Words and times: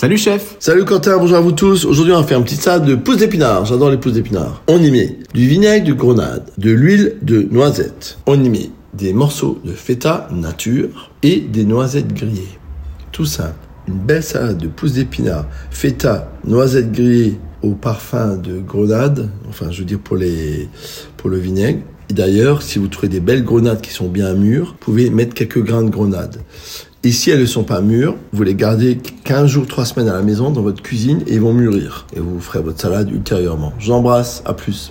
Salut 0.00 0.16
chef 0.16 0.56
Salut 0.60 0.86
Quentin, 0.86 1.18
bonjour 1.18 1.36
à 1.36 1.40
vous 1.42 1.52
tous. 1.52 1.84
Aujourd'hui, 1.84 2.14
on 2.14 2.22
va 2.22 2.26
faire 2.26 2.38
une 2.38 2.44
petite 2.44 2.62
salade 2.62 2.86
de 2.86 2.94
pousses 2.94 3.18
d'épinards. 3.18 3.66
J'adore 3.66 3.90
les 3.90 3.98
pousses 3.98 4.14
d'épinards. 4.14 4.62
On 4.66 4.82
y 4.82 4.90
met 4.90 5.18
du 5.34 5.46
vinaigre 5.46 5.86
de 5.86 5.92
grenade, 5.92 6.50
de 6.56 6.70
l'huile 6.70 7.18
de 7.20 7.42
noisette. 7.50 8.16
On 8.24 8.42
y 8.42 8.48
met 8.48 8.70
des 8.94 9.12
morceaux 9.12 9.58
de 9.62 9.72
feta 9.72 10.26
nature 10.32 11.10
et 11.22 11.40
des 11.40 11.66
noisettes 11.66 12.14
grillées. 12.14 12.58
Tout 13.12 13.26
simple. 13.26 13.52
Une 13.88 13.98
belle 13.98 14.22
salade 14.22 14.56
de 14.56 14.68
pousses 14.68 14.94
d'épinards, 14.94 15.44
feta, 15.70 16.32
noisettes 16.46 16.92
grillées 16.92 17.38
au 17.60 17.72
parfum 17.72 18.38
de 18.38 18.58
grenade, 18.58 19.28
enfin 19.50 19.70
je 19.70 19.80
veux 19.80 19.84
dire 19.84 19.98
pour, 19.98 20.16
les, 20.16 20.70
pour 21.18 21.28
le 21.28 21.36
vinaigre. 21.36 21.80
Et 22.10 22.12
d'ailleurs, 22.12 22.62
si 22.62 22.80
vous 22.80 22.88
trouvez 22.88 23.06
des 23.06 23.20
belles 23.20 23.44
grenades 23.44 23.80
qui 23.80 23.92
sont 23.92 24.08
bien 24.08 24.34
mûres, 24.34 24.72
vous 24.72 24.84
pouvez 24.84 25.10
mettre 25.10 25.32
quelques 25.32 25.62
grains 25.62 25.84
de 25.84 25.90
grenade. 25.90 26.40
Et 27.04 27.12
si 27.12 27.30
elles 27.30 27.38
ne 27.38 27.46
sont 27.46 27.62
pas 27.62 27.80
mûres, 27.80 28.16
vous 28.32 28.42
les 28.42 28.56
gardez 28.56 28.98
15 29.22 29.46
jours, 29.46 29.66
3 29.68 29.84
semaines 29.84 30.08
à 30.08 30.14
la 30.14 30.22
maison 30.22 30.50
dans 30.50 30.60
votre 30.60 30.82
cuisine 30.82 31.22
et 31.28 31.34
ils 31.34 31.40
vont 31.40 31.54
mûrir. 31.54 32.08
Et 32.14 32.18
vous 32.18 32.40
ferez 32.40 32.62
votre 32.62 32.80
salade 32.80 33.12
ultérieurement. 33.12 33.72
J'embrasse, 33.78 34.42
à 34.44 34.54
plus. 34.54 34.76